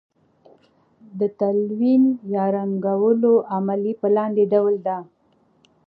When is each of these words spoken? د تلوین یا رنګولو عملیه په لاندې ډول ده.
د 1.19 1.21
تلوین 1.39 2.03
یا 2.33 2.45
رنګولو 2.55 3.33
عملیه 3.55 3.99
په 4.01 4.07
لاندې 4.15 4.43
ډول 4.53 4.75
ده. 4.85 4.97